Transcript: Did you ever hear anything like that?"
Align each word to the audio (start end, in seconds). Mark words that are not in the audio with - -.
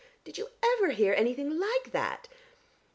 Did 0.23 0.39
you 0.39 0.47
ever 0.63 0.93
hear 0.93 1.13
anything 1.13 1.59
like 1.59 1.91
that?" 1.91 2.27